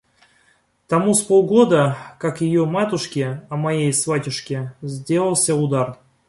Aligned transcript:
Тому 0.87 1.13
с 1.13 1.21
полгода, 1.21 1.95
как 2.19 2.41
ее 2.41 2.65
матушке, 2.65 3.45
а 3.51 3.55
моей 3.55 3.93
сватьюшке, 3.93 4.73
сделался 4.81 5.53
удар... 5.53 5.99